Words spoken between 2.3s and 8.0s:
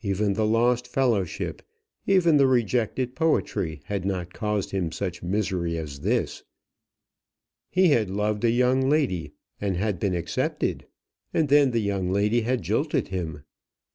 the rejected poetry, had not caused him such misery as this. He